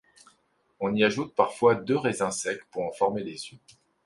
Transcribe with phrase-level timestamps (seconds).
[0.79, 3.59] On y ajoute parfois deux raisins secs pour en former les yeux.